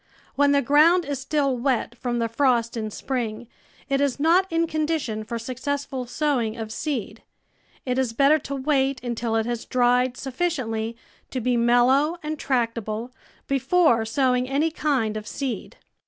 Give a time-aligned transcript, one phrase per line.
[0.33, 3.45] When the ground is still wet from the frost in spring
[3.87, 7.21] it is not in condition for successful sowing of seed;
[7.85, 10.97] it is better to wait until it has dried sufficiently
[11.29, 13.11] to be mellow and tractable
[13.45, 15.77] before sowing any kind of seed.